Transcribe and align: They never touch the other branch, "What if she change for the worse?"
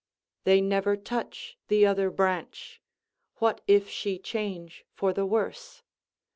They 0.45 0.61
never 0.61 0.97
touch 0.97 1.59
the 1.67 1.85
other 1.85 2.09
branch, 2.09 2.81
"What 3.35 3.61
if 3.67 3.87
she 3.87 4.17
change 4.17 4.83
for 4.95 5.13
the 5.13 5.27
worse?" 5.27 5.83